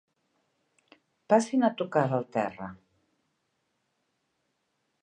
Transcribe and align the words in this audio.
Passin 1.33 1.67
a 1.67 1.71
tocar 1.83 2.05
del 2.15 2.27
terra. 2.39 2.71